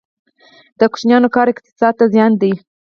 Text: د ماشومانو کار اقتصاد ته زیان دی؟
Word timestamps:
د 0.79 0.81
ماشومانو 0.91 1.27
کار 1.35 1.47
اقتصاد 1.53 1.93
ته 1.99 2.05
زیان 2.13 2.31
دی؟ 2.41 2.53